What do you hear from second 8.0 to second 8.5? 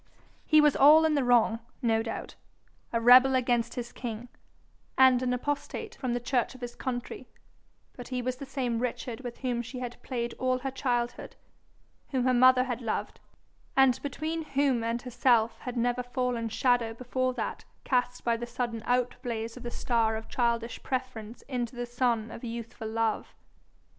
he was the